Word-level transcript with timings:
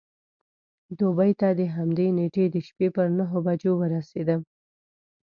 دوبۍ 0.99 1.31
ته 1.39 1.47
د 1.59 1.61
همدې 1.75 2.07
نېټې 2.17 2.45
د 2.51 2.55
شپې 2.67 2.87
پر 2.95 3.07
نهو 3.17 3.37
بجو 3.45 3.71
ورسېدم. 3.77 4.41